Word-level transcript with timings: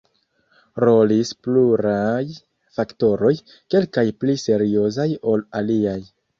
Rolis 0.87 1.33
pluraj 1.47 2.23
faktoroj, 2.79 3.33
kelkaj 3.77 4.07
pli 4.21 4.39
seriozaj 4.49 5.09
ol 5.37 5.49
aliaj. 5.65 5.99